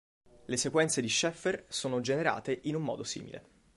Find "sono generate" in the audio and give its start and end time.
1.69-2.61